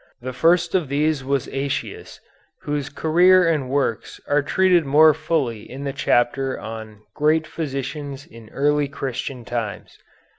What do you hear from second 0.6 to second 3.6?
of these was Aëtius, whose career